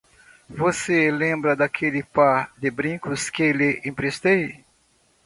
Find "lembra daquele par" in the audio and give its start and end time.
1.11-2.51